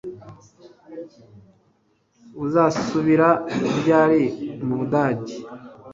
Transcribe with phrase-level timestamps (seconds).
[2.45, 3.29] Uzasubira
[3.79, 4.21] ryari
[4.65, 5.35] mu Budage